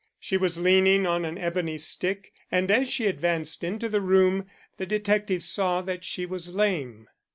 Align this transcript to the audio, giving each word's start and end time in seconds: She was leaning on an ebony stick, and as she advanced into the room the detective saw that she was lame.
She 0.19 0.35
was 0.35 0.57
leaning 0.57 1.05
on 1.05 1.25
an 1.25 1.37
ebony 1.37 1.77
stick, 1.77 2.33
and 2.51 2.71
as 2.71 2.89
she 2.89 3.05
advanced 3.05 3.63
into 3.63 3.87
the 3.87 4.01
room 4.01 4.47
the 4.77 4.87
detective 4.87 5.43
saw 5.43 5.83
that 5.83 6.03
she 6.03 6.25
was 6.25 6.49
lame. 6.55 7.07